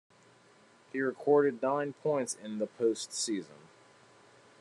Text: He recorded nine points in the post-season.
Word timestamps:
He 0.91 0.99
recorded 0.99 1.61
nine 1.61 1.93
points 1.93 2.33
in 2.33 2.57
the 2.57 2.65
post-season. 2.65 3.67